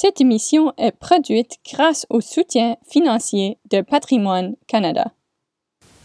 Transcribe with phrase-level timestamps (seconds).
[0.00, 5.06] Cette émission est produite grâce au soutien financier de Patrimoine Canada.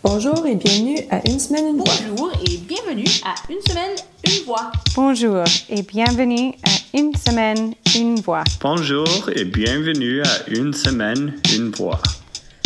[0.04, 1.94] Bonjour et bienvenue à Une semaine, une voix.
[2.10, 3.96] Bonjour et bienvenue à Une semaine,
[4.26, 4.72] une voix.
[4.96, 8.44] Bonjour et bienvenue à Une semaine, une voix.
[8.60, 12.00] Bonjour et bienvenue à Une semaine, une voix.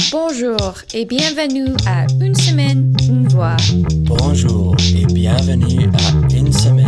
[0.09, 3.57] Bonjour et bienvenue à Une semaine, une voix.
[4.05, 6.86] Bonjour et bienvenue à Une semaine,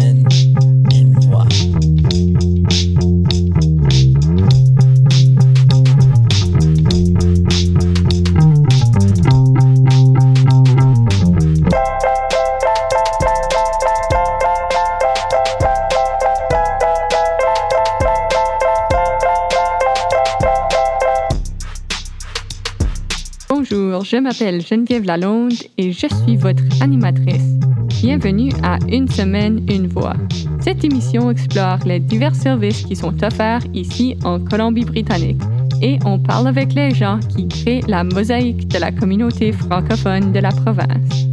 [24.09, 27.59] je m'appelle Geneviève Lalonde et je suis votre animatrice.
[28.01, 30.15] Bienvenue à Une semaine, une voix.
[30.61, 35.41] Cette émission explore les divers services qui sont offerts ici en Colombie-Britannique
[35.83, 40.39] et on parle avec les gens qui créent la mosaïque de la communauté francophone de
[40.39, 41.27] la province.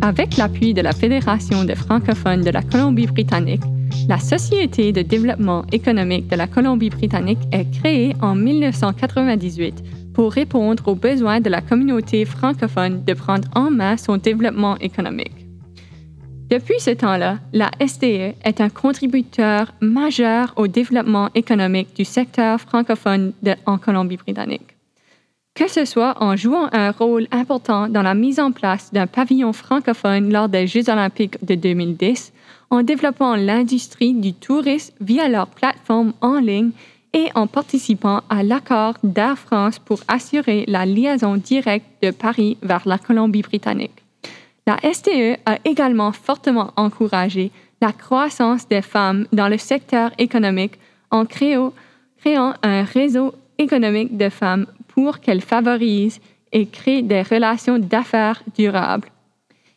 [0.00, 3.62] Avec l'appui de la Fédération des francophones de la Colombie-Britannique,
[4.08, 10.94] la Société de développement économique de la Colombie-Britannique est créée en 1998 pour répondre aux
[10.94, 15.46] besoins de la communauté francophone de prendre en main son développement économique.
[16.50, 23.32] Depuis ce temps-là, la SDE est un contributeur majeur au développement économique du secteur francophone
[23.66, 24.69] en Colombie-Britannique.
[25.54, 29.52] Que ce soit en jouant un rôle important dans la mise en place d'un pavillon
[29.52, 32.32] francophone lors des Jeux olympiques de 2010,
[32.70, 36.70] en développant l'industrie du tourisme via leur plateforme en ligne
[37.12, 42.86] et en participant à l'accord d'Air France pour assurer la liaison directe de Paris vers
[42.86, 44.04] la Colombie-Britannique.
[44.66, 50.78] La STE a également fortement encouragé la croissance des femmes dans le secteur économique
[51.10, 51.72] en créant,
[52.62, 54.66] un réseau économique de femmes
[55.00, 56.20] pour qu'elles favorisent
[56.52, 59.08] et créent des relations d'affaires durables.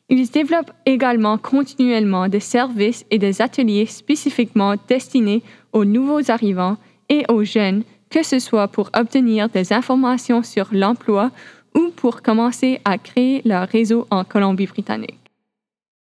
[0.09, 5.41] Ils développent également continuellement des services et des ateliers spécifiquement destinés
[5.71, 6.75] aux nouveaux arrivants
[7.07, 11.31] et aux jeunes, que ce soit pour obtenir des informations sur l'emploi
[11.73, 15.21] ou pour commencer à créer leur réseau en Colombie-Britannique.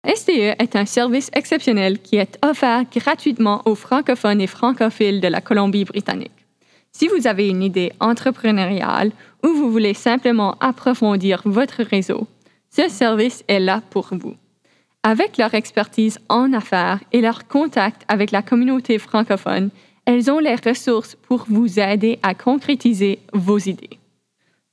[0.04, 5.42] STE est un service exceptionnel qui est offert gratuitement aux francophones et francophiles de la
[5.42, 6.41] Colombie-Britannique.
[6.92, 9.12] Si vous avez une idée entrepreneuriale
[9.44, 12.28] ou vous voulez simplement approfondir votre réseau,
[12.70, 14.36] ce service est là pour vous.
[15.04, 19.72] Avec leur expertise en affaires et leur contact avec la communauté francophone,
[20.06, 23.98] elles ont les ressources pour vous aider à concrétiser vos idées.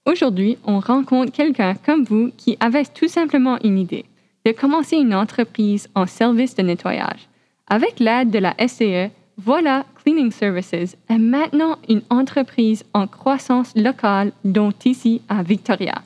[0.04, 4.04] Aujourd'hui, on rencontre quelqu'un comme vous qui avait tout simplement une idée
[4.44, 7.28] de commencer une entreprise en service de nettoyage.
[7.66, 9.10] Avec l'aide de la SCE,
[9.40, 16.02] Voilà Cleaning Services est maintenant une entreprise en croissance locale, dont ici à Victoria.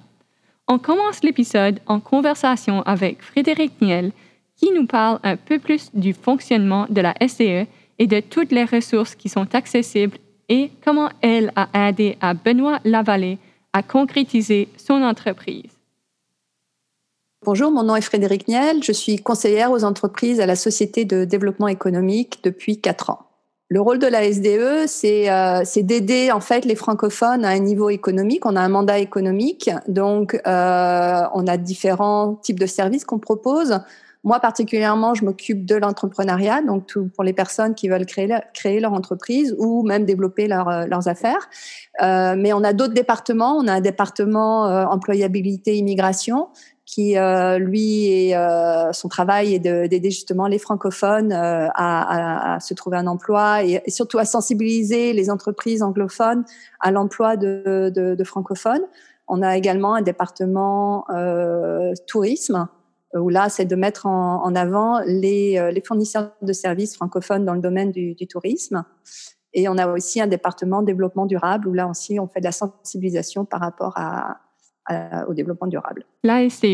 [0.69, 4.13] On commence l'épisode en conversation avec Frédéric Niel,
[4.55, 7.67] qui nous parle un peu plus du fonctionnement de la SCE
[7.99, 10.19] et de toutes les ressources qui sont accessibles
[10.51, 13.39] et comment elle a aidé à Benoît Lavallée
[13.73, 15.82] à concrétiser son entreprise.
[17.45, 18.85] Bonjour, mon nom est Frédéric Niel.
[18.85, 23.19] Je suis conseillère aux entreprises à la Société de développement économique depuis quatre ans.
[23.69, 27.59] Le rôle de la SDE, c'est euh, c'est d'aider en fait les francophones à un
[27.59, 28.47] niveau économique.
[28.47, 33.81] On a un mandat économique, donc euh, on a différents types de services qu'on propose.
[34.23, 39.57] Moi particulièrement, je m'occupe de l'entrepreneuriat, donc pour les personnes qui veulent créer, leur- entreprise
[39.59, 41.49] ou même développer euh, leurs affaires.
[42.01, 43.57] Mais on a d'autres départements.
[43.57, 46.49] On a un département employabilité immigration
[46.93, 52.53] qui euh, lui est, euh, son travail est de- d'aider justement les francophones euh, à,
[52.53, 56.45] à- à se trouver un emploi et, et surtout à sensibiliser les entreprises anglophones
[56.81, 58.85] à l'emploi de, de- de francophones.
[59.27, 62.69] On a également un département euh, tourisme
[63.15, 67.47] où là c'est de mettre en, en avant les, euh, les fournisseurs de services francophones
[67.47, 68.85] dans le domaine du, du tourisme.
[69.55, 72.53] Et on a aussi un département développement durable où là aussi on fait de la
[72.53, 74.37] sensibilisation par rapport à,
[74.87, 76.05] à- au développement durable.
[76.23, 76.65] La SCE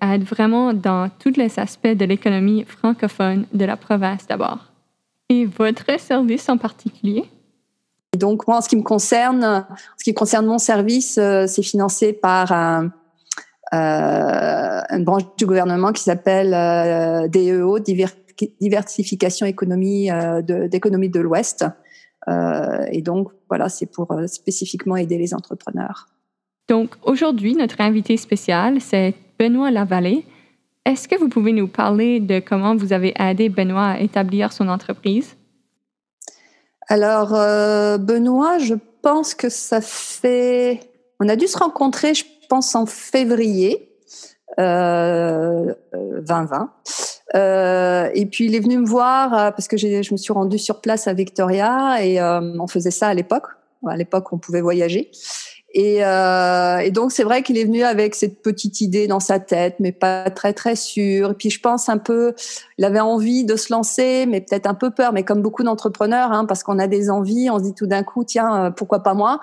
[0.00, 4.66] aide vraiment dans tous les aspects de l'économie francophone de la province d'abord.
[5.28, 7.24] Et votre service en particulier?
[8.14, 9.66] Et donc moi, en ce qui me concerne, en
[9.98, 12.90] ce qui concerne mon service, euh, c'est financé par un,
[13.74, 18.06] euh, une branche du gouvernement qui s'appelle euh, DEO, Diver-
[18.60, 21.66] Diversification économie de- d'économie de, l'Ouest.
[22.92, 26.06] Et donc voilà, c'est pour spécifiquement aider les entrepreneurs.
[26.68, 30.24] Donc, aujourd'hui, notre invité spécial, c'est Benoît Lavallée.
[30.84, 34.68] Est-ce que vous pouvez nous parler de comment vous avez aidé Benoît à établir son
[34.68, 35.36] entreprise?
[36.88, 40.80] Alors, euh, Benoît, je pense que ça fait...
[41.20, 43.90] On a dû se rencontrer, je pense, en février
[44.58, 46.70] euh, 2020.
[47.34, 50.58] Euh, et puis il est venu me voir euh, parce que je me suis rendue
[50.58, 53.46] sur place à Victoria et euh, on faisait ça à l'époque.
[53.86, 55.10] À l'époque, on pouvait voyager.
[55.80, 59.38] Et, euh, et, donc c'est vrai qu'il est venu avec cette petite idée dans sa
[59.38, 61.30] tête, mais pas très très sûr.
[61.30, 62.34] Et puis je pense un peu,
[62.78, 65.12] il avait envie de se lancer, mais peut-être un peu peur.
[65.12, 68.02] Mais comme beaucoup d'entrepreneurs, hein, parce qu'on a des envies, on se dit tout d'un
[68.02, 69.38] coup, tiens, euh, pourquoi pas moi?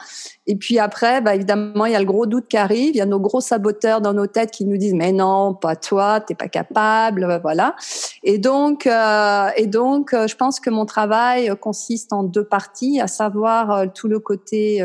[0.46, 2.96] Et puis après, bah, évidemment, il y a le gros doute qui arrive.
[2.96, 5.78] Il y a nos gros saboteurs dans nos têtes qui nous disent, mais non, pas
[5.78, 7.78] toi, t'es pas capable, voilà.
[8.24, 13.00] Et donc, euh, et donc, euh, je pense que mon travail consiste en deux parties,
[13.00, 14.84] à savoir euh, tout le côté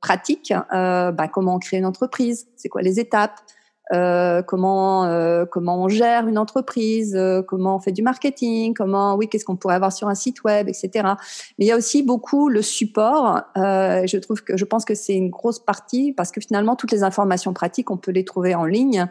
[0.00, 3.38] pratique, euh, bah, comment créer une entreprise, c'est quoi les étapes,
[3.92, 9.28] euh, comment euh, comment on gère une entreprise, comment on fait du marketing, comment oui
[9.28, 10.90] qu'est-ce qu'on pourrait avoir sur un site web, etc.
[11.58, 13.42] Mais il y a aussi beaucoup le support.
[13.56, 17.02] Je trouve que je pense que c'est une grosse partie parce que finalement toutes les
[17.02, 19.06] informations pratiques on peut les trouver en ligne,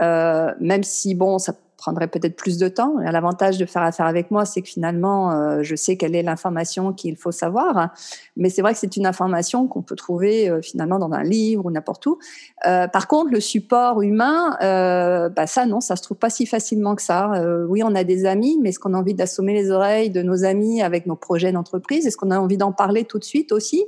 [0.00, 2.96] même si bon ça prendrait peut-être plus de temps.
[2.98, 6.92] L'avantage de faire affaire avec moi, c'est que finalement, euh, je sais quelle est l'information
[6.92, 7.90] qu'il faut savoir.
[8.36, 11.66] Mais c'est vrai que c'est une information qu'on peut trouver euh, finalement dans un livre
[11.66, 12.18] ou n'importe où.
[12.66, 16.94] Euh, par contre, le support humain, bah ça non, ça se trouve pas si facilement
[16.94, 17.30] que ça.
[17.68, 20.44] Oui, on a des amis, mais est-ce qu'on a envie d'assommer les oreilles de nos
[20.44, 22.06] amis avec nos projets d'entreprise?
[22.06, 23.84] Est-ce qu'on a envie d'en parler tout de suite aussi?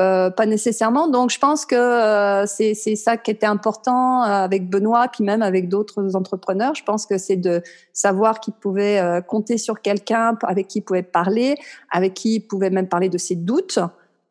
[0.00, 1.06] Euh, pas nécessairement.
[1.06, 5.40] Donc, je pense que euh, c'est ça qui était important euh, avec Benoît, puis même
[5.40, 6.74] avec d'autres entrepreneurs.
[6.74, 7.62] Je pense que c'est de
[7.92, 11.56] savoir qu'il pouvait euh, compter sur quelqu'un avec qui il pouvait parler,
[11.92, 13.78] avec qui il pouvait même parler de ses doutes,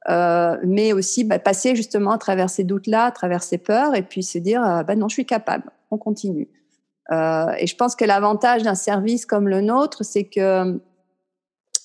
[0.10, 4.22] mais aussi bah, passer justement à travers ces doutes-là, à travers ces peurs, et puis
[4.22, 6.50] se dire, ben non, je suis capable, on continue.
[7.10, 10.78] et je pense que l'avantage d'un service comme le nôtre, c'est que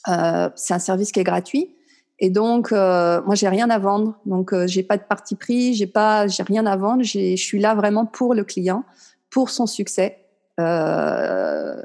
[0.04, 1.77] c'est un service qui est gratuit
[2.20, 4.18] et donc, euh, moi, j'ai rien à vendre.
[4.26, 7.04] Donc, euh, j'ai pas de parti pris, j'ai pas, j'ai rien à vendre.
[7.04, 8.84] Je suis là vraiment pour le client,
[9.30, 10.18] pour son succès.
[10.58, 11.80] Euh,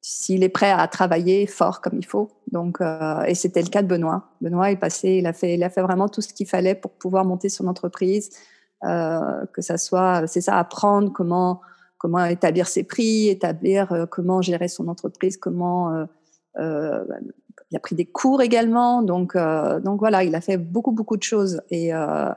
[0.00, 2.30] S'il est prêt à travailler fort comme il faut.
[2.50, 4.30] Donc, euh, et c'était le cas de Benoît.
[4.40, 6.92] Benoît est passé, il a fait, il a fait vraiment tout ce qu'il fallait pour
[6.92, 8.30] pouvoir monter son entreprise.
[8.84, 11.60] Euh, que ça soit, c'est ça, apprendre comment
[11.98, 16.06] comment établir ses prix, établir euh, comment gérer son entreprise, comment
[17.70, 19.02] il a pris des cours également.
[19.02, 21.60] Donc, euh, donc voilà, il a fait beaucoup, beaucoup de choses.
[21.70, 22.30] Et, euh,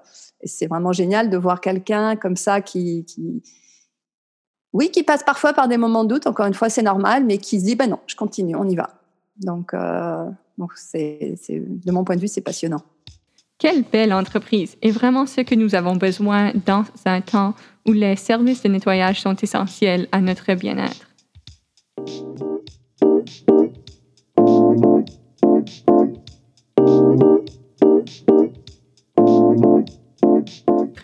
[0.43, 3.43] c'est vraiment génial de voir quelqu'un comme ça qui, qui,
[4.73, 6.27] oui, qui passe parfois par des moments de doute.
[6.27, 8.75] Encore une fois, c'est normal, mais qui se dit, ben non, je continue, on y
[8.75, 8.89] va.
[9.37, 10.25] Donc, euh,
[10.57, 12.81] donc c'est, de mon point de vue, c'est passionnant.
[13.57, 17.53] Quelle belle entreprise et vraiment ce que nous avons besoin dans un temps
[17.87, 21.07] où les services de nettoyage sont essentiels à notre bien-être.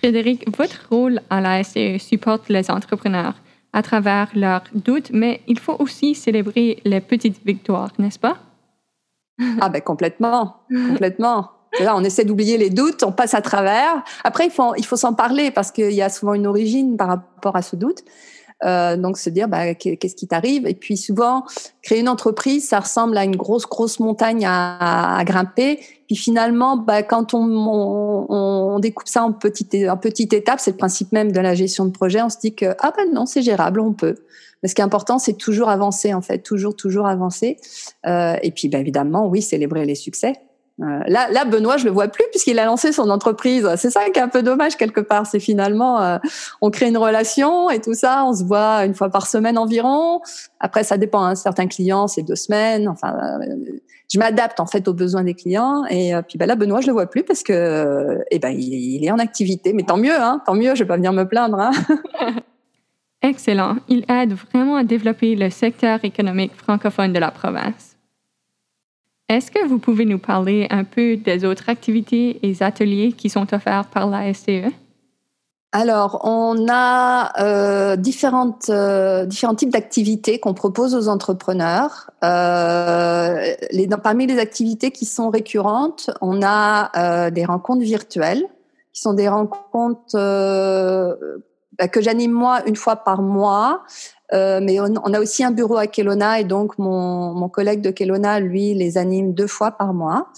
[0.08, 3.34] Frédéric, votre rôle à la SCE supporte les entrepreneurs
[3.74, 8.38] à travers leurs doutes, mais il faut aussi célébrer les petites victoires, n'est-ce pas?
[9.60, 11.52] Ah ben complètement, complètement.
[11.82, 14.02] Là, on essaie d'oublier les doutes, on passe à travers.
[14.24, 17.10] Après, il faut, il faut s'en parler parce qu'il y a souvent une origine par
[17.10, 18.06] rapport à ce doute.
[18.64, 20.66] Euh, donc se dire bah, qu'est-ce qui t'arrive?
[20.66, 21.44] Et puis souvent
[21.84, 25.80] créer une entreprise ça ressemble à une grosse grosse montagne à, à grimper.
[26.08, 30.72] Puis finalement bah, quand on, on, on, découpe ça en petites en petites étapes c'est
[30.72, 33.28] le principe même de la gestion de projet on se dit que ah ben non
[33.28, 34.16] c'est gérable on peut.
[34.64, 36.40] Mais ce qui est important c'est toujours avancer en fait.
[36.40, 37.58] Toujours toujours avancer.
[38.08, 40.34] Euh, et puis bah, évidemment oui célébrer les succès
[40.80, 43.68] euh, là, là, Benoît, je le vois plus puisqu'il a lancé son entreprise.
[43.78, 45.26] C'est ça qui est un peu dommage quelque part.
[45.26, 46.18] C'est finalement, euh,
[46.62, 48.24] on crée une relation et tout ça.
[48.26, 50.22] On se voit une fois par semaine environ.
[50.60, 51.24] Après, ça dépend.
[51.24, 52.88] Hein, certains clients, c'est deux semaines.
[52.88, 53.80] Enfin, euh,
[54.12, 55.84] je m'adapte en fait aux besoins des clients.
[55.90, 59.12] Et puis, ben là, Benoît, je le vois plus parce que, eh ben, il, est
[59.12, 59.74] en activité.
[59.74, 60.76] Mais tant mieux, hein, tant mieux.
[60.76, 61.60] Je vais pas venir me plaindre.
[61.60, 61.72] Hein.
[63.24, 63.78] Excellent.
[63.90, 67.97] Il aide vraiment à développer le secteur économique francophone de la province.
[69.30, 73.54] Est-ce que vous pouvez nous parler un peu des autres activités et ateliers qui sont
[73.54, 74.72] offerts par la SCE?
[75.74, 82.10] Alors, on a euh, différentes, euh, différents types d'activités qu'on propose aux entrepreneurs.
[82.24, 83.54] Euh,
[84.02, 88.46] parmi les activités qui sont récurrentes, on a euh, des rencontres virtuelles,
[88.94, 91.16] qui sont des rencontres euh,
[91.78, 93.84] bah, que j'anime moi une fois par mois,
[94.34, 97.82] euh, mais on, on, a aussi un bureau à Kelowna et donc mon, mon, collègue
[97.82, 100.30] de Kelowna, lui, les anime deux fois par mois.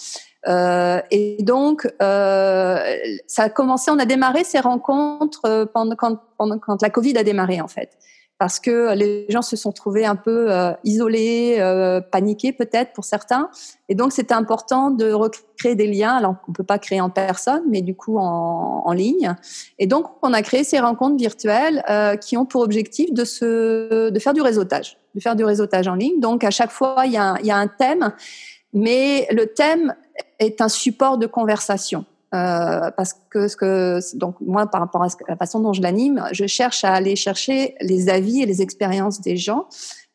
[0.48, 6.20] Euh, et donc, euh, ça a commencé, on a démarré ces rencontres euh, pendant quand,
[6.38, 7.98] pendant quand la Covid a démarré en fait.
[8.40, 13.04] Parce que les gens se sont trouvés un peu euh, isolés, euh, paniqués peut-être pour
[13.04, 13.50] certains.
[13.90, 16.16] Et donc, c'était important de recréer des liens.
[16.16, 19.36] Alors, on peut pas créer en personne, mais du coup en, en ligne.
[19.78, 24.10] Et donc, on a créé ces rencontres virtuelles euh, qui ont pour objectif de, se,
[24.10, 26.22] de faire du réseautage, de faire du réseautage en ligne.
[26.22, 28.14] Donc, à chaque fois, il y y a un thème,
[28.74, 29.94] mais le thème
[30.40, 32.06] est un support de conversation.
[32.36, 36.24] Euh, parce que ce que donc moi par rapport à la façon dont je l'anime,
[36.32, 39.66] je cherche à aller chercher les avis et les expériences des gens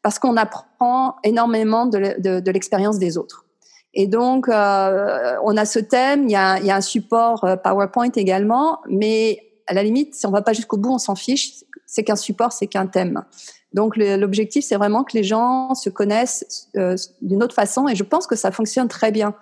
[0.00, 3.46] parce qu'on apprend énormément de, de, l'expérience des autres.
[3.94, 7.42] Et donc euh, on a ce thème, il y a, il y a un support
[7.42, 11.16] euh, PowerPoint également, mais à la limite si on va pas jusqu'au bout, on s'en
[11.16, 11.64] fiche.
[11.86, 13.24] C'est qu'un support, c'est qu'un thème.
[13.72, 18.04] Donc l'objectif, c'est vraiment que les gens se connaissent euh, d'une autre façon, et je
[18.04, 19.34] pense que ça fonctionne très bien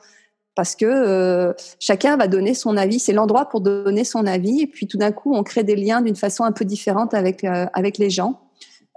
[0.54, 2.98] parce que euh, chacun va donner son avis.
[2.98, 4.62] C'est l'endroit pour donner son avis.
[4.62, 7.44] Et puis tout d'un coup, on crée des liens d'une façon un peu différente avec
[7.44, 8.40] euh, avec les gens.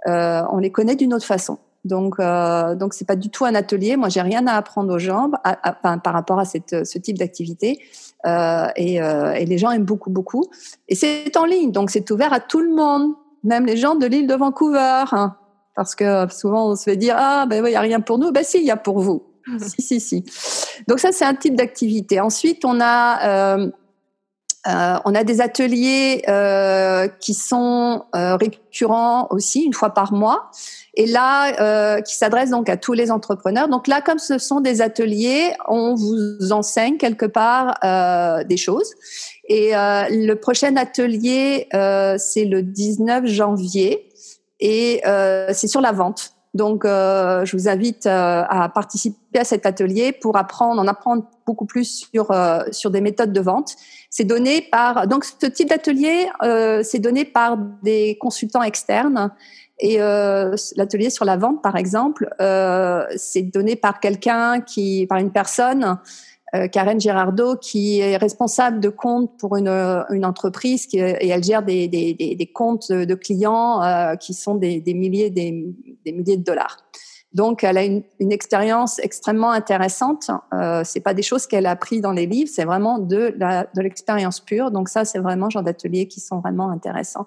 [0.06, 1.58] Euh, on les connaît d'une autre façon.
[1.86, 3.96] Donc euh, donc c'est pas du tout un atelier.
[3.96, 7.78] Moi, j'ai rien à apprendre aux gens à, par rapport à cette, ce type d'activité.
[8.26, 10.44] Euh, et, euh, et les gens aiment beaucoup beaucoup.
[10.88, 13.12] Et c'est en ligne, donc c'est ouvert à tout le monde,
[13.44, 15.04] même les gens de l'île de Vancouver.
[15.12, 15.36] Hein.
[15.76, 18.32] parce que souvent on se fait dire ah ben il y a rien pour nous.
[18.32, 19.22] Ben si, il y a pour vous.
[19.58, 20.24] si, si, si.
[20.88, 22.20] Donc ça, c'est un type d'activité.
[22.20, 23.70] Ensuite, on a, euh,
[24.66, 30.50] euh, on a des ateliers euh, qui sont euh, récurrents aussi, une fois par mois.
[30.94, 33.68] Et là, euh, qui s'adressent donc à tous les entrepreneurs.
[33.68, 38.94] Donc là, comme ce sont des ateliers, on vous enseigne quelque part euh, des choses.
[39.48, 41.68] Et le prochain atelier,
[42.18, 44.08] c'est le 19 janvier.
[44.58, 45.02] Et
[45.52, 46.35] c'est sur la vente.
[46.56, 51.24] Donc, euh, je vous invite euh, à participer à cet atelier pour apprendre, en apprendre
[51.46, 53.76] beaucoup plus sur euh, sur des méthodes de vente.
[54.10, 59.30] C'est donné par donc ce type d'atelier, euh, c'est donné par des consultants externes.
[59.78, 62.30] Et l'atelier sur la vente, par exemple,
[63.16, 65.94] c'est donné par quelqu'un qui, par une personne euh,
[66.72, 71.62] Karen Girardot, qui est responsable de compte pour une, une entreprise qui, et elle gère
[71.62, 75.52] des, comptes de clients euh, qui sont des milliers, des,
[76.06, 76.85] milliers de dollars.
[77.36, 80.30] Donc, elle a une, une expérience extrêmement intéressante.
[80.54, 83.36] Euh, c'est pas des choses qu'elle a appris dans les livres, c'est vraiment de,
[83.74, 84.70] l'expérience pure.
[84.70, 87.26] Donc ça, c'est vraiment genre d'ateliers qui sont vraiment intéressants.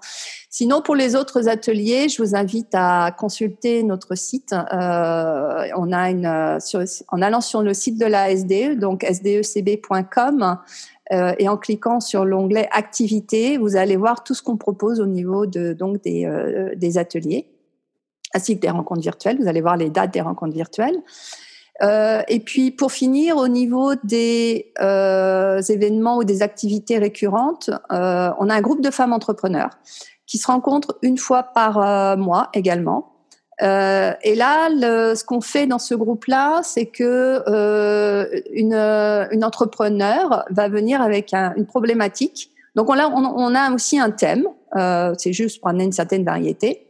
[0.50, 4.52] Sinon, pour les autres ateliers, je vous invite à consulter notre site.
[4.54, 10.58] Euh, on a une, sur, en allant sur le site de la SDE, donc sdecb.com,
[11.12, 15.06] euh, et en cliquant sur l'onglet activités, vous allez voir tout ce qu'on propose au
[15.06, 17.48] niveau donc des, euh, des ateliers
[18.34, 19.38] ainsi que des rencontres virtuelles.
[19.40, 21.02] Vous allez voir les dates des rencontres virtuelles.
[21.82, 28.30] Euh, et puis pour finir, au niveau des euh, événements ou des activités récurrentes, euh,
[28.40, 29.72] on a un groupe de femmes entrepreneurs
[30.26, 33.14] qui se rencontrent une fois par mois également.
[33.62, 34.70] Et là,
[35.16, 37.44] ce qu'on fait dans ce groupe-là, c'est que
[38.54, 42.52] une, une, entrepreneur va venir avec un, une problématique.
[42.76, 44.46] Donc on a, on, on a aussi un thème.
[45.18, 46.88] c'est juste pour amener une certaine variété.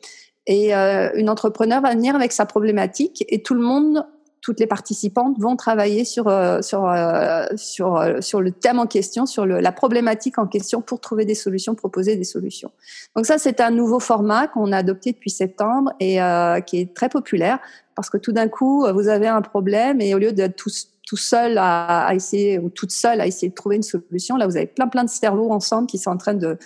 [0.49, 4.03] Et euh, une entrepreneur va venir avec sa problématique et tout le monde,
[4.41, 8.87] toutes les participantes vont travailler sur euh, sur euh, sur euh, sur le thème en
[8.87, 12.71] question, sur le, la problématique en question pour trouver des solutions, proposer des solutions.
[13.15, 16.95] Donc ça, c'est un nouveau format qu'on a adopté depuis septembre et euh, qui est
[16.95, 17.59] très populaire
[17.93, 20.71] parce que tout d'un coup, vous avez un problème et au lieu d'être tout,
[21.05, 24.47] tout seul à, à, essayer ou toute seule à essayer de trouver une solution, là,
[24.47, 26.57] vous avez plein plein de cerveaux ensemble qui sont en train de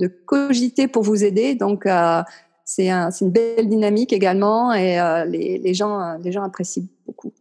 [0.00, 1.54] de cogiter pour vous aider.
[1.54, 2.22] Donc euh,
[2.72, 7.32] c'est un, une belle dynamique également et euh, les, gens, les gens apprécient beaucoup.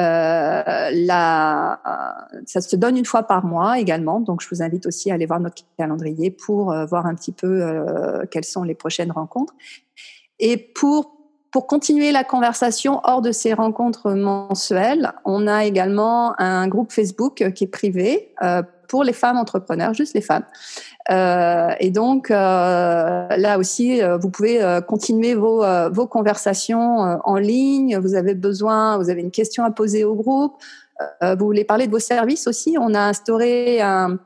[0.00, 5.14] Euh, ça se donne une fois par mois également, donc je vous invite aussi à
[5.14, 9.12] aller voir notre calendrier pour euh, voir un petit peu euh, quelles sont les prochaines
[9.12, 9.54] rencontres.
[10.40, 11.12] Et pour
[11.52, 17.48] pour continuer la conversation hors de ces rencontres mensuelles, on a également un groupe Facebook
[17.54, 20.44] qui est privé euh, pour les femmes entrepreneurs, juste les femmes,
[21.10, 27.98] euh, et donc euh, là aussi, euh, vous pouvez continuer vos, vos conversations en ligne.
[27.98, 30.54] Vous avez besoin, vous avez une question à poser au groupe.
[31.22, 32.76] vous voulez parler de vos services aussi.
[32.80, 34.18] On a instauré un,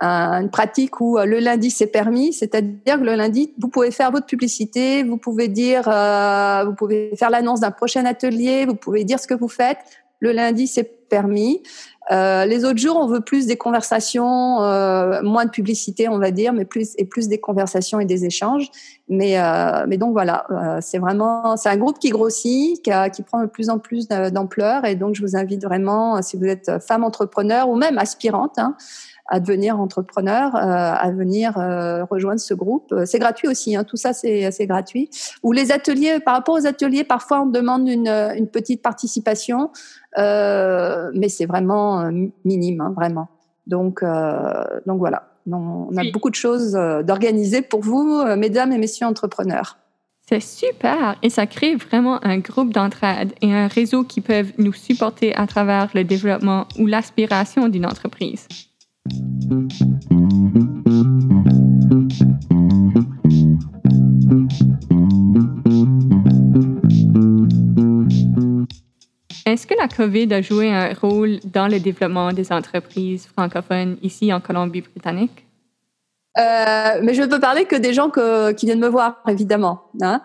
[0.00, 4.10] un, une pratique où le lundi c'est permis, c'est-à-dire que le lundi vous pouvez faire
[4.10, 5.84] votre publicité, vous pouvez dire,
[6.64, 9.78] vous pouvez faire l'annonce d'un prochain atelier, vous pouvez dire ce que vous faites.
[10.24, 11.62] Le lundi c'est permis.
[12.10, 16.30] Euh, les autres jours, on veut plus des conversations, euh, moins de publicité, on va
[16.30, 18.70] dire, mais plus et plus des conversations et des échanges.
[19.08, 20.46] Mais, euh, mais donc voilà,
[20.80, 24.86] c'est vraiment, c'est un groupe qui grossit, qui prend de plus en plus d'ampleur.
[24.86, 28.76] Et donc, je vous invite vraiment, si vous êtes femme entrepreneur ou même aspirante, hein,
[29.26, 32.94] à devenir entrepreneur, euh, à venir euh, rejoindre ce groupe.
[33.06, 35.10] C'est gratuit aussi, hein, tout ça c'est gratuit.
[35.42, 39.70] Ou les ateliers, par rapport aux ateliers, parfois on demande une, une petite participation,
[40.18, 42.10] euh, mais c'est vraiment euh,
[42.44, 43.28] minime, hein, vraiment.
[43.66, 49.06] Donc, euh, donc voilà, on a beaucoup de choses d'organiser pour vous, mesdames et messieurs
[49.06, 49.78] entrepreneurs.
[50.26, 54.72] C'est super et ça crée vraiment un groupe d'entraide et un réseau qui peuvent nous
[54.72, 58.48] supporter à travers le développement ou l'aspiration d'une entreprise.
[69.46, 74.32] Est-ce que la COVID a joué un rôle dans le développement des entreprises francophones ici
[74.32, 75.43] en Colombie-Britannique?
[76.36, 79.82] Euh, mais je ne peux parler que des gens que, qui viennent me voir, évidemment.
[80.02, 80.20] Hein.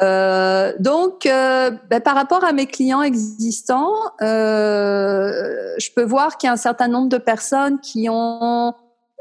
[0.00, 6.46] Euh, donc, euh, ben, par rapport à mes clients existants, euh, je peux voir qu'il
[6.46, 8.72] y a un certain nombre de personnes qui ont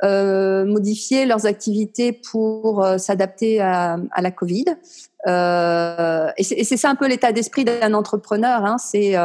[0.04, 4.66] euh, modifié leurs activités pour s'adapter à, à, la Covid.
[5.26, 8.64] et c'est ça un peu l'état d'esprit d'un entrepreneur.
[8.64, 8.78] Hein.
[8.78, 9.16] C'est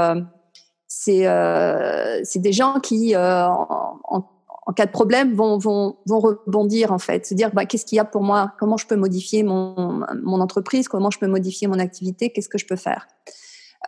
[0.89, 4.25] c'est des gens qui, en, en
[4.73, 8.01] en cas de problème, vont, vont, rebondir en fait, se dire bah, qu'est-ce qu'il y
[8.01, 11.79] a pour moi, comment je peux modifier mon, mon entreprise, comment je peux modifier mon
[11.79, 13.07] activité, qu'est-ce que je peux faire?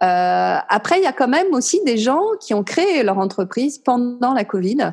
[0.03, 3.79] Euh, après, il y a quand même aussi des gens qui ont créé leur entreprise
[3.79, 4.93] pendant la Covid.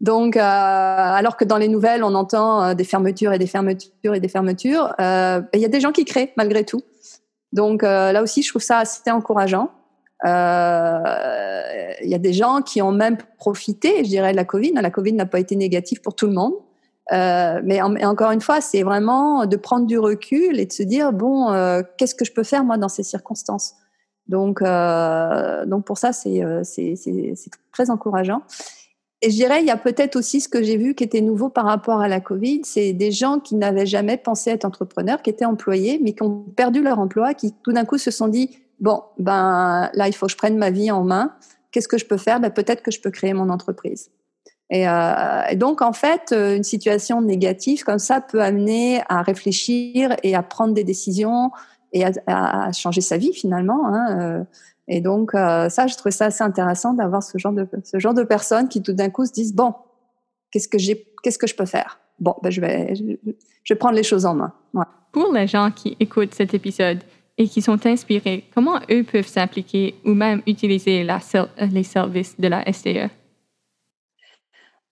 [0.00, 4.14] Donc, euh, alors que dans les nouvelles, on entend euh, des fermetures et des fermetures
[4.14, 6.82] et des fermetures, euh, il y a des gens qui créent malgré tout.
[7.52, 9.70] Donc euh, là aussi, je trouve ça assez encourageant.
[10.24, 14.72] Euh, il y a des gens qui ont même profité, je dirais, de la Covid.
[14.74, 16.54] La Covid n'a pas été négative pour tout le monde.
[17.12, 21.12] Euh, mais, encore une fois, c'est vraiment de prendre du recul et de se dire
[21.12, 23.74] bon, euh, qu'est-ce que je peux faire moi dans ces circonstances?
[24.28, 28.42] Donc, euh, donc pour ça, euh, c'est très encourageant.
[29.20, 31.48] Et je dirais, il y a peut-être aussi ce que j'ai vu qui était nouveau
[31.48, 35.30] par rapport à la Covid, c'est des gens qui n'avaient jamais pensé être entrepreneurs, qui
[35.30, 38.58] étaient employés, mais qui ont perdu leur emploi, qui tout d'un coup se sont dit
[38.82, 41.32] bon, ben là, il faut que je prenne ma vie en main.
[41.70, 42.38] Qu'est-ce que je peux faire?
[42.40, 44.10] Ben, Peut-être que je peux créer mon entreprise.
[44.68, 50.16] Et, euh, donc, en fait, euh, une situation négative comme ça peut amener à réfléchir
[50.22, 51.50] et à prendre des décisions
[51.92, 53.86] et à, changer sa vie finalement.
[53.86, 54.20] Hein.
[54.20, 54.44] Euh.
[54.88, 58.24] Et donc, ça, je trouve ça assez intéressant d'avoir ce genre de ce genre de
[58.24, 59.74] personnes qui tout d'un coup se disent bon,
[60.50, 62.00] qu'est-ce que j'ai, qu'est-ce que je peux faire?
[62.18, 63.04] Bon, ben je vais, je,
[63.74, 64.52] vais prendre les choses en main.
[65.12, 66.98] Pour les gens qui écoutent cet épisode,
[67.38, 72.64] et qui sont inspirés, comment eux peuvent s'impliquer ou même utiliser les services de la
[72.70, 73.10] SDE?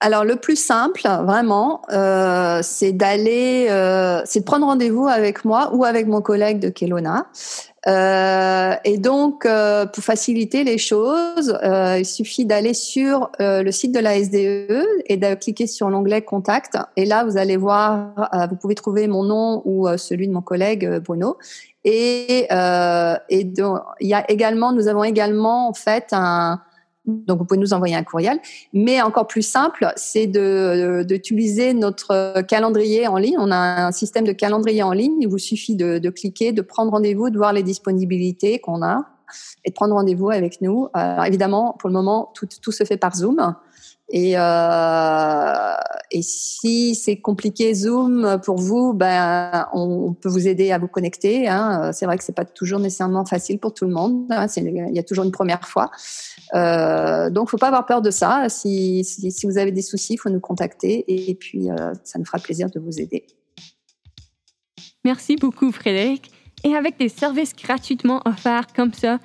[0.02, 5.72] Alors le plus simple, vraiment, euh, c'est d'aller, euh, c'est de prendre rendez-vous avec moi
[5.74, 7.26] ou avec mon collègue de Kelowna.
[7.86, 14.00] Euh, et donc, euh, pour faciliter les choses, il suffit d'aller sur le site de
[14.00, 16.78] la SDE et de cliquer sur l'onglet Contact.
[16.96, 18.14] Et là, vous allez voir,
[18.48, 21.36] vous pouvez trouver mon nom ou celui de mon collègue Bruno.
[21.84, 22.48] Et,
[23.28, 26.60] et donc, il y a également, nous avons également en fait un
[27.06, 28.38] donc, vous pouvez nous envoyer un courriel.
[28.72, 33.36] Mais encore plus simple, c'est d'utiliser notre calendrier en ligne.
[33.38, 35.16] On a un système de calendrier en ligne.
[35.20, 39.06] Il vous suffit de, de cliquer, de prendre rendez-vous, de voir les disponibilités qu'on a
[39.64, 40.88] et de prendre rendez-vous avec nous.
[40.92, 43.54] Alors, évidemment, pour le moment, tout, tout se fait par Zoom.
[44.10, 45.74] Et, euh,
[46.12, 51.46] et si c'est compliqué Zoom pour vous, ben on, peut vous aider à vous connecter.
[51.46, 51.92] Hein.
[51.92, 54.26] C'est vrai que c'est pas toujours nécessairement facile pour tout le monde.
[54.30, 54.46] Hein.
[54.56, 55.90] Il y a toujours une première fois.
[56.54, 58.48] Euh, donc, faut pas avoir peur de ça.
[58.48, 62.24] Si, si, vous avez des soucis, il faut nous contacter et, puis euh, ça nous
[62.24, 63.26] fera plaisir de vous aider.
[65.04, 66.32] Merci beaucoup, Frédéric.
[66.64, 69.18] Et avec des services gratuitement offerts comme ça,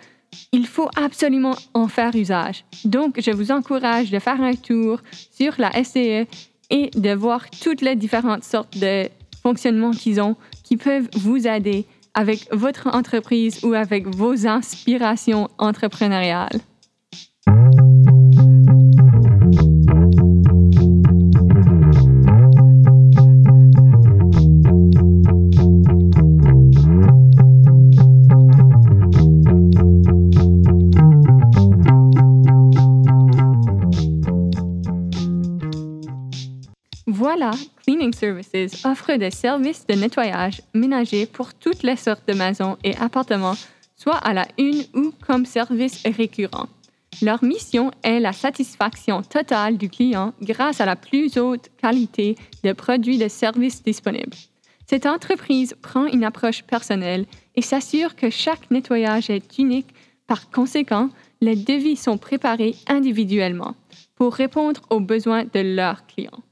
[0.51, 2.65] il faut absolument en faire usage.
[2.83, 4.99] Donc, je vous encourage de faire un tour
[5.31, 6.27] sur la SCE
[6.69, 9.09] et de voir toutes les différentes sortes de
[9.41, 16.59] fonctionnements qu'ils ont qui peuvent vous aider avec votre entreprise ou avec vos inspirations entrepreneuriales.
[37.25, 37.49] Voilà,
[37.81, 42.95] Cleaning Services offre des services de nettoyage ménager pour toutes les sortes de maisons et
[42.97, 43.55] appartements,
[43.95, 46.67] soit à la une ou comme service récurrent.
[47.23, 52.73] Leur mission est la satisfaction totale du client grâce à la plus haute qualité de
[52.73, 54.37] produits et de services disponibles.
[54.87, 59.95] Cette entreprise prend une approche personnelle et s'assure que chaque nettoyage est unique.
[60.27, 61.09] Par conséquent,
[61.41, 63.73] les devis sont préparés individuellement
[64.13, 66.43] pour répondre aux besoins de leurs clients.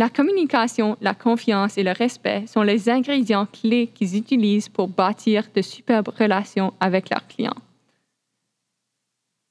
[0.00, 5.44] La communication, la confiance et le respect sont les ingrédients clés qu'ils utilisent pour bâtir
[5.54, 7.60] de superbes relations avec leurs clients.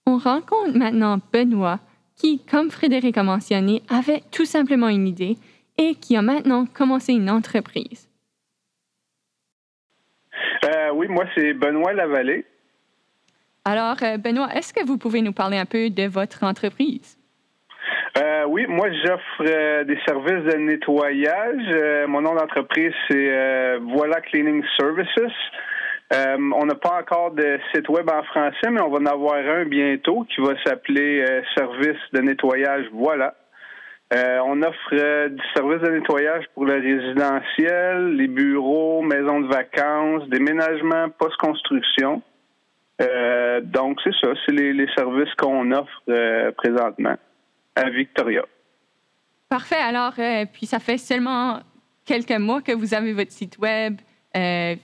[0.07, 1.79] On rencontre maintenant Benoît,
[2.15, 5.37] qui, comme Frédéric a mentionné, avait tout simplement une idée
[5.77, 8.09] et qui a maintenant commencé une entreprise.
[10.65, 12.43] Euh, oui, moi, c'est Benoît Lavallée.
[13.65, 17.19] Alors, euh, Benoît, est-ce que vous pouvez nous parler un peu de votre entreprise?
[18.17, 21.63] Euh, oui, moi j'offre euh, des services de nettoyage.
[21.71, 25.31] Euh, mon nom d'entreprise c'est Voilà Cleaning Services.
[26.11, 29.65] on n'a pas encore de site web en français, mais on va en avoir un
[29.65, 31.23] bientôt qui va s'appeler
[31.55, 33.35] Service de nettoyage Voilà.
[34.11, 41.09] on offre du service de nettoyage pour le résidentiel, les bureaux, maisons de vacances, déménagement,
[41.09, 42.23] post-construction.
[43.61, 47.17] donc c'est ça, c'est les, les services qu'on offre présentement
[47.79, 48.43] à Victoria.
[49.49, 49.81] Parfait.
[49.81, 51.59] Alors, euh, puis ça fait seulement
[52.05, 53.95] quelques mois que vous avez votre site web.
[54.37, 54.75] Euh,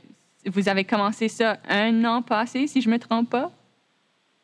[0.47, 3.51] vous avez commencé ça un an passé, si je ne me trompe pas?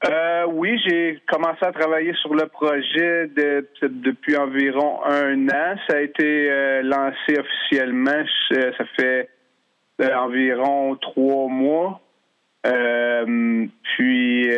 [0.08, 3.28] Euh, oui, j'ai commencé à travailler sur le projet
[3.82, 5.76] depuis environ un an.
[5.88, 9.30] Ça a été lancé officiellement, ça fait
[10.00, 12.02] environ trois mois.
[12.64, 14.51] Puis,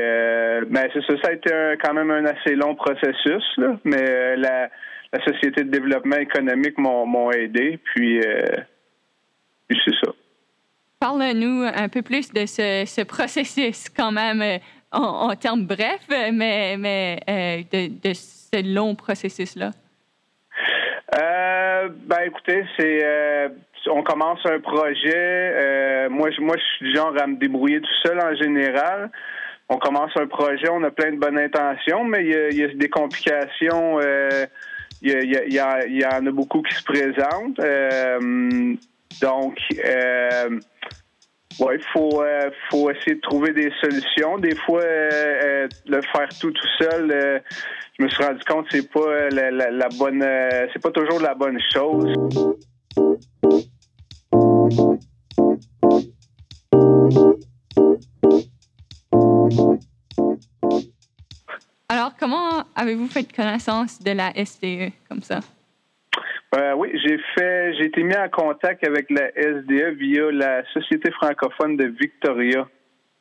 [0.65, 1.49] ben, c'est ça, ça a été
[1.83, 4.69] quand même un assez long processus, là, mais euh, la,
[5.11, 8.19] la Société de développement économique m'ont aidé, puis,
[9.67, 10.11] puis c'est ça.
[10.99, 14.41] Parle-nous un peu plus de ce, ce processus, quand même,
[14.91, 17.19] en, en termes brefs, mais, mais
[17.71, 19.71] de, de, ce long processus-là.
[21.11, 23.03] ben, écoutez, c'est
[23.89, 25.13] on commence un projet.
[25.15, 29.09] Euh, moi, je, moi, je suis du genre à me débrouiller tout seul en général.
[29.73, 32.89] On commence un projet, on a plein de bonnes intentions, mais il y a, des
[32.89, 33.99] complications.
[33.99, 34.45] Euh,
[35.01, 37.59] il, y en a beaucoup qui se présentent.
[37.59, 38.75] Euh,
[39.19, 39.57] donc,
[41.59, 42.23] ouais, il faut,
[42.69, 44.37] faut essayer de trouver des solutions.
[44.37, 47.41] Des fois, le faire tout tout seul,
[47.97, 50.23] je me suis rendu compte que c'est pas la bonne,
[50.71, 52.13] c'est pas toujours la bonne chose.
[62.23, 65.41] Comment avez-vous fait connaissance de la SDE comme ça?
[66.55, 71.11] Euh, oui, j'ai fait, j'ai été mis en contact avec la SDE via la Société
[71.11, 72.65] francophone de Victoria.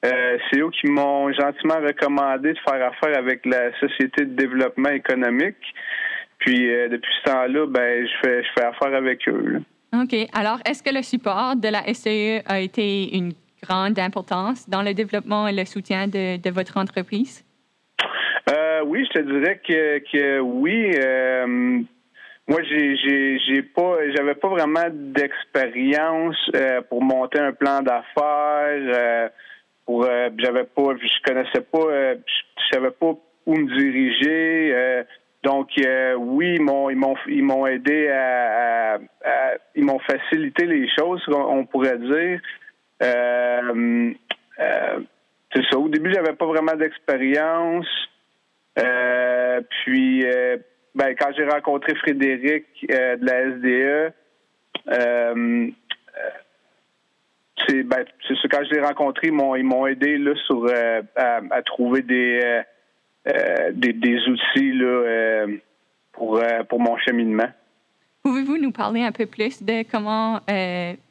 [0.04, 4.90] Euh, c'est eux qui m'ont gentiment recommandé de faire affaire avec la Société de développement
[4.90, 5.56] économique.
[6.38, 9.62] Puis euh, depuis ce temps-là, ben je fais, je fais affaire avec eux.
[9.94, 10.14] OK.
[10.32, 13.32] Alors, est-ce que le support de la SDE a été une
[13.64, 17.44] grande importance dans le développement et le soutien de, de votre entreprise?
[18.82, 20.92] Euh, oui, je te dirais que, que oui.
[20.96, 21.80] Euh,
[22.48, 22.96] moi, j'ai,
[23.46, 29.30] j'ai, pas, j'avais pas vraiment d'expérience euh, pour monter un plan d'affaires.
[29.86, 30.06] pour,
[30.38, 33.14] j'avais pas, je connaissais pas, je savais pas
[33.46, 35.04] où me diriger.
[35.42, 35.68] donc,
[36.18, 38.98] oui, ils m'ont, ils m'ont, ils m'ont aidé à,
[39.74, 42.40] ils m'ont facilité les choses, on, pourrait dire.
[45.54, 45.78] c'est ça.
[45.78, 47.86] Au début, j'avais pas vraiment d'expérience.
[48.78, 50.56] Euh, puis, euh,
[50.94, 54.12] ben, quand j'ai rencontré Frédéric euh, de la SDE,
[57.66, 60.66] c'est ben, c'est quand je l'ai rencontré, ils m'ont ils m'ont aidé là sur
[61.16, 62.62] à, trouver des,
[63.72, 65.46] des, des outils là
[66.12, 67.48] pour pour mon cheminement.
[68.24, 70.40] Pouvez-vous nous parler un peu plus de comment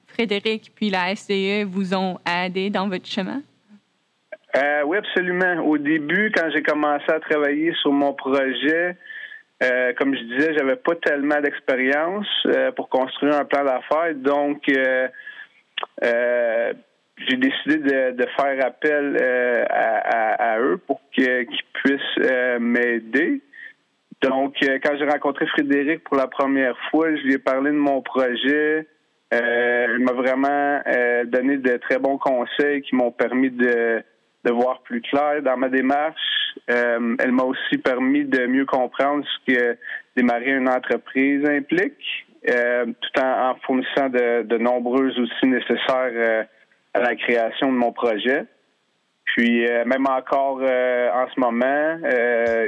[0.08, 3.42] Frédéric puis la SDE vous ont aidé dans votre chemin?
[4.56, 5.64] Euh, oui, absolument.
[5.66, 8.98] Au début, quand j'ai commencé à travailler sur mon projet,
[9.64, 14.64] euh, comme je disais, j'avais pas tellement d'expérience euh, pour construire un plan d'affaires, donc
[14.70, 15.08] euh,
[17.28, 19.18] j'ai décidé de, de, faire appel
[19.70, 23.42] à, à, eux pour qu'ils puissent m'aider.
[24.24, 28.02] Donc, quand j'ai rencontré Frédéric pour la première fois, je lui ai parlé de mon
[28.02, 28.88] projet.
[29.32, 30.82] il m'a vraiment
[31.26, 34.04] donné de très bons conseils qui m'ont permis de
[34.44, 36.20] de voir plus clair dans ma démarche.
[36.70, 39.78] Euh, elle m'a aussi permis de mieux comprendre ce que
[40.16, 46.44] démarrer une entreprise implique, euh, tout en, fournissant de, nombreux outils nécessaires euh,
[46.94, 48.46] à la création de mon projet.
[49.24, 52.00] Puis même encore en ce moment,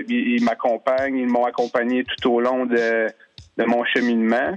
[0.08, 3.08] ils, ils m'accompagnent, ils m'ont accompagné tout au long de,
[3.58, 4.56] de mon cheminement.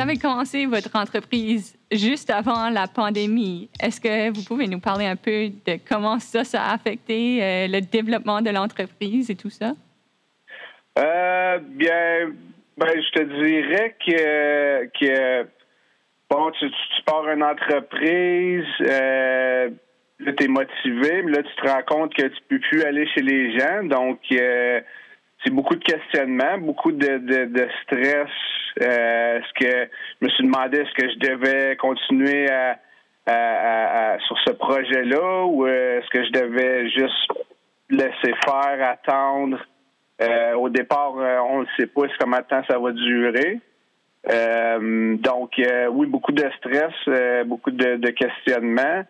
[0.00, 3.68] Vous avez commencé votre entreprise juste avant la pandémie.
[3.82, 7.82] Est-ce que vous pouvez nous parler un peu de comment ça, a affecté euh, le
[7.82, 9.74] développement de l'entreprise et tout ça?
[10.98, 12.32] Euh, bien,
[12.78, 15.46] ben, je te dirais que, que
[16.30, 16.70] bon, tu,
[17.04, 19.68] pars une entreprise, euh,
[20.18, 23.20] tu es motivé, mais là, tu te rends compte que tu peux plus aller chez
[23.20, 23.84] les gens.
[23.84, 24.80] Donc, euh,
[25.42, 28.28] c'est beaucoup de questionnements, beaucoup de, de, stress.
[28.82, 29.88] Euh, ce que
[30.20, 32.76] je me suis demandé est-ce que je devais continuer à,
[34.26, 37.32] sur ce projet-là ou est-ce que je devais juste
[37.90, 39.58] laisser faire, attendre?
[40.20, 43.60] Euh, au départ, on ne sait pas comment de temps ça va durer.
[45.22, 45.52] donc,
[45.92, 49.04] oui, beaucoup de stress, beaucoup de, de questionnements.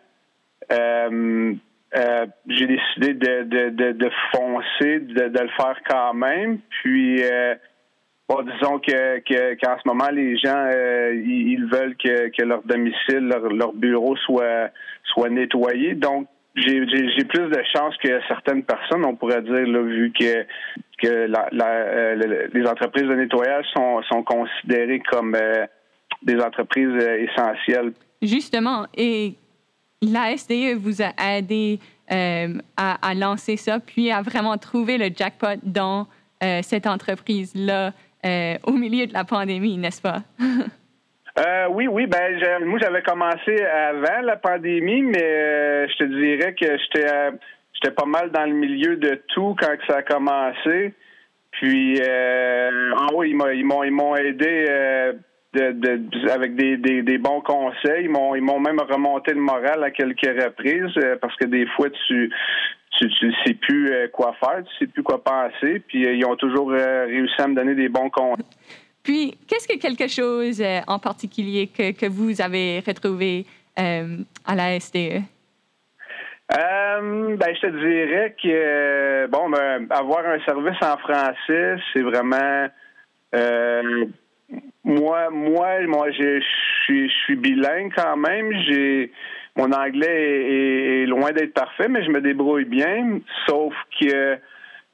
[1.93, 6.59] Euh, euh, j'ai décidé de, de, de, foncer, de, de, le faire quand même.
[6.69, 7.55] Puis, euh,
[8.29, 9.19] disons que,
[9.55, 10.69] qu'en ce moment, les gens,
[11.13, 14.69] ils, veulent que, que leur domicile, leur, bureau soit,
[15.05, 15.95] soit nettoyé.
[15.95, 20.45] Donc, j'ai, j'ai, plus de chance que certaines personnes, on pourrait dire, vu que,
[21.01, 22.15] que la,
[22.53, 25.35] les entreprises de nettoyage sont, sont considérées comme
[26.23, 27.93] des entreprises essentielles.
[28.21, 29.35] Justement, et
[30.01, 31.79] la SDE vous a aidé
[32.11, 36.07] euh, à, lancer ça, puis à vraiment trouver le jackpot dans
[36.43, 37.91] euh, cette entreprise-là
[38.25, 40.23] euh, au milieu de la pandémie, n'est-ce pas?
[41.69, 42.07] oui, oui.
[42.07, 47.07] Ben, moi, j'avais commencé avant la pandémie, mais je te dirais que j'étais,
[47.73, 50.93] j'étais pas mal dans le milieu de tout quand ça a commencé.
[51.51, 55.13] Puis, en haut, ils m'ont, ils m'ont aidé
[55.53, 58.05] de, avec des, des, bons conseils.
[58.05, 61.65] Ils m'ont, ils m'ont même remonté le moral à quelques reprises euh, parce que des
[61.75, 62.31] fois, tu
[62.97, 65.81] tu ne sais plus euh, quoi faire, tu sais plus quoi penser.
[65.87, 68.45] Puis euh, ils ont toujours réussi à me donner des bons conseils.
[69.03, 75.23] Puis, qu'est-ce que quelque chose en particulier que, que vous avez retrouvé à la SDE?
[76.51, 82.67] ben, je te dirais que bon, ben, avoir un service en français, c'est vraiment
[84.83, 86.41] moi, moi, moi, je
[86.83, 88.51] suis, je suis bilingue quand même.
[88.67, 89.11] J'ai
[89.55, 93.19] mon anglais est, loin d'être parfait, mais je me débrouille bien.
[93.47, 94.37] Sauf que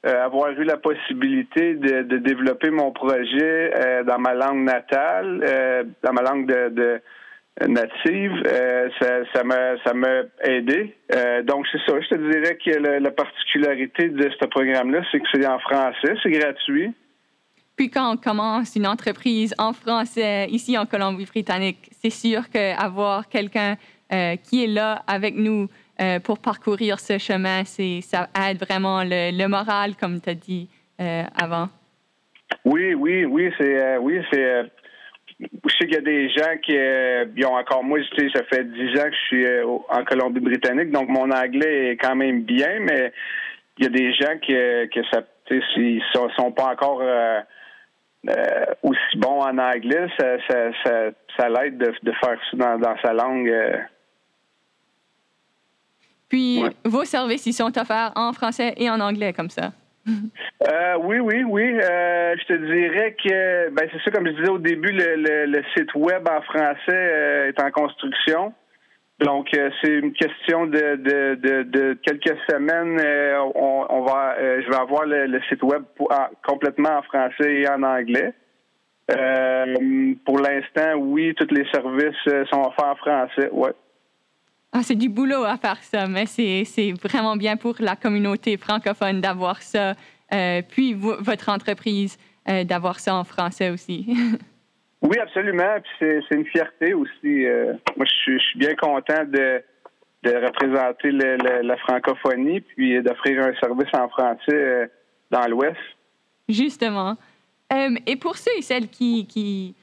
[0.06, 5.84] euh, avoir eu la possibilité de, développer mon projet euh, dans ma langue natale, euh,
[6.02, 7.00] dans ma langue de,
[7.66, 8.40] native,
[9.00, 10.94] ça, ça m'a ça m'a aidé.
[11.42, 12.00] donc c'est ça.
[12.00, 16.30] Je te dirais que la particularité de ce programme-là, c'est que c'est en français, c'est
[16.30, 16.94] gratuit.
[17.78, 23.76] Puis quand on commence une entreprise en français ici en Colombie-Britannique, c'est sûr qu'avoir quelqu'un
[24.12, 25.68] euh, qui est là avec nous
[26.00, 30.68] euh, pour parcourir ce chemin, ça aide vraiment le, moral, comme tu as dit
[31.00, 31.68] euh, avant.
[32.64, 34.64] Oui, oui, oui, c'est, oui, c'est.
[35.38, 38.64] je sais qu'il y a des gens qui ont encore moi, je sais, ça fait
[38.64, 39.46] dix ans que je suis
[39.88, 43.12] en Colombie-Britannique, donc mon anglais est quand même bien, mais
[43.76, 45.22] il y a des gens qui, que ça,
[46.36, 47.02] sont, pas encore
[48.82, 52.96] aussi bon en anglais, ça, ça, ça, ça l'aide de, de, faire ça dans, dans
[53.02, 53.48] sa langue.
[53.48, 53.78] Euh.
[56.28, 59.72] Puis, vos services, ils sont offerts en français et en anglais, comme ça?
[60.68, 61.78] Euh, oui, oui, oui.
[61.80, 65.62] je te dirais que, ben, c'est ça, comme je disais au début, le, le, le
[65.72, 68.52] site web en français est en construction.
[69.20, 73.00] Donc, euh, c'est une question de, de, de, quelques semaines.
[73.00, 75.82] Euh, on, va, euh, je vais avoir le, site web
[76.46, 78.32] complètement en français et en anglais.
[80.24, 83.50] pour l'instant, oui, tous les services sont offerts en français.
[83.50, 83.72] Ouais.
[84.72, 89.20] Ah, c'est du boulot à faire ça, mais c'est vraiment bien pour la communauté francophone
[89.20, 89.94] d'avoir ça.
[90.68, 94.06] puis votre entreprise d'avoir ça en français aussi.
[95.02, 95.76] Oui, absolument.
[95.98, 97.44] C'est une fierté aussi.
[97.44, 99.62] Euh, moi, je suis, bien content de,
[100.24, 104.86] représenter la francophonie puis d'offrir un service en français euh,
[105.30, 105.78] dans l'Ouest.
[106.48, 107.16] Justement.
[107.72, 109.74] Euh, et pour ceux et celles qui,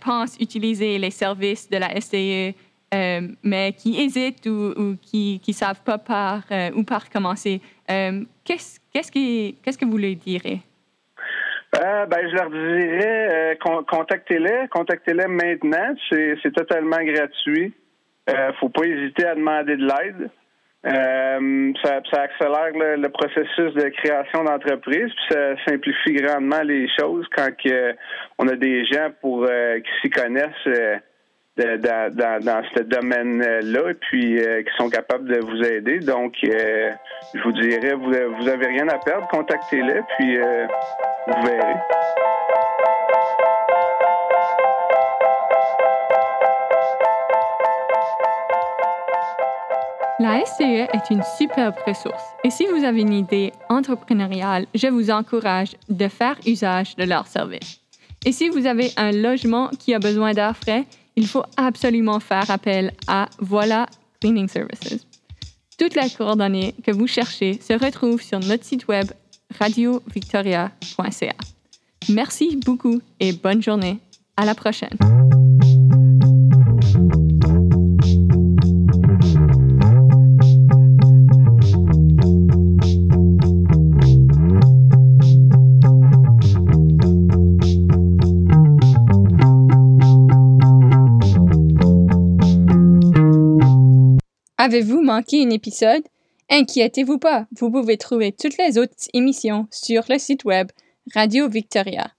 [0.00, 2.54] pensent utiliser les services de la SDE,
[3.44, 6.42] mais qui hésitent ou, qui ne savent pas par
[6.74, 10.60] où par commencer, qu'est-ce qu'est-ce que vous leur direz?
[11.76, 15.94] Euh, ben, je leur dirais euh, contactez-les, contactez-les maintenant.
[16.08, 17.72] C'est, totalement gratuit.
[18.28, 20.30] Euh, faut pas hésiter à demander de l'aide.
[20.86, 27.50] Euh, ça, accélère le, processus de création d'entreprise, puis ça simplifie grandement les choses quand
[28.38, 30.96] on a des gens pour euh, qui s'y connaissent euh,
[31.58, 35.98] dans, dans, dans, ce domaine-là, puis qui sont capables de vous aider.
[35.98, 41.36] Donc, je vous dirais, vous, vous avez rien à perdre, contactez-les, puis vous La
[50.44, 55.76] SCE est une superbe ressource et si vous avez une idée entrepreneuriale, je vous encourage
[55.88, 57.78] de faire usage de leur service.
[58.26, 62.50] Et si vous avez un logement qui a besoin d'air frais, il faut absolument faire
[62.50, 63.86] appel à Voilà
[64.20, 65.06] Cleaning Services.
[65.78, 69.06] Toutes les coordonnées que vous cherchez se retrouvent sur notre site web
[69.58, 71.34] radiovictoria.ca.
[72.08, 73.98] Merci beaucoup et bonne journée.
[74.36, 74.96] À la prochaine.
[94.56, 96.02] Avez-vous manqué un épisode?
[96.50, 100.68] Inquiétez-vous pas, vous pouvez trouver toutes les autres émissions sur le site web
[101.14, 102.10] Radio Victoria.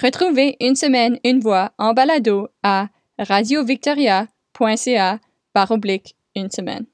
[0.00, 5.18] Retrouvez une semaine une voix en balado à radiovictoria.ca
[5.54, 6.84] par oblique une semaine.